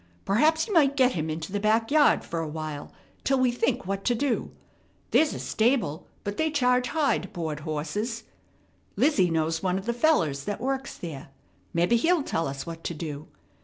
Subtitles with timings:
[0.25, 2.91] Perhaps you might get him into the back yard fer a while
[3.23, 4.49] till we think what to do.
[5.11, 8.23] There's a stable, but they charge high to board horses.
[8.95, 11.29] Lizzie knows one of the fellers that works there.
[11.71, 13.27] Mebbe he'll tell us what to do.